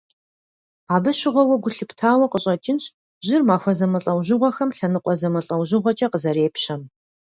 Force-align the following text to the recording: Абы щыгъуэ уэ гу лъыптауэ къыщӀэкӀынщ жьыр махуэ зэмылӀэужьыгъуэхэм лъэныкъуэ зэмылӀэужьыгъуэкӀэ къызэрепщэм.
Абы 0.93 1.11
щыгъуэ 1.17 1.43
уэ 1.47 1.57
гу 1.63 1.71
лъыптауэ 1.75 2.25
къыщӀэкӀынщ 2.31 2.85
жьыр 3.25 3.41
махуэ 3.47 3.73
зэмылӀэужьыгъуэхэм 3.77 4.69
лъэныкъуэ 4.77 5.13
зэмылӀэужьыгъуэкӀэ 5.19 6.07
къызэрепщэм. 6.11 6.81